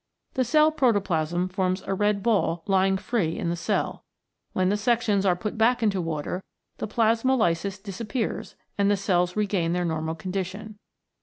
The 0.33 0.43
cell 0.43 0.71
protoplasm 0.71 1.47
forms 1.49 1.83
a 1.85 1.93
red 1.93 2.23
ball 2.23 2.63
lying 2.65 2.97
free 2.97 3.37
in 3.37 3.49
the 3.51 3.55
cell. 3.55 4.03
When 4.51 4.69
the 4.69 4.75
sections 4.75 5.27
are 5.27 5.35
put 5.35 5.59
back 5.59 5.83
into 5.83 6.01
water, 6.01 6.43
the 6.79 6.87
plasmolysis 6.87 7.77
disappears 7.77 8.55
and 8.79 8.89
the 8.89 8.97
cells 8.97 9.35
regain 9.35 9.73
their 9.73 9.85
normal 9.85 10.15
condition. 10.15 10.79